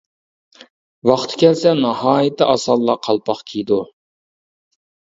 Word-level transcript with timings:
ۋاقتى 1.09 1.37
كەلسە 1.43 1.75
ناھايىتى 1.81 2.49
ئاسانلا 2.49 2.99
قالپاق 3.09 3.47
كىيىدۇ. 3.53 3.83